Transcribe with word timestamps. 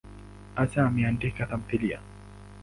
Hasa 0.55 0.85
ameandika 0.87 1.45
tamthiliya. 1.49 1.99